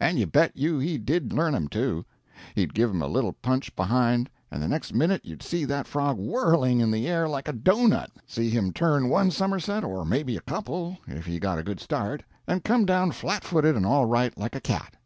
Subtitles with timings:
[0.00, 2.04] And you bet you he did learn him, too.
[2.56, 6.18] He'd give him a little punch behind, and the next minute you'd see that frog
[6.18, 10.40] whirling in the air like a doughnut see him turn one summerset, or maybe a
[10.40, 14.36] couple, if he got a good start, and come down flat footed and all right,
[14.36, 14.96] like a cat.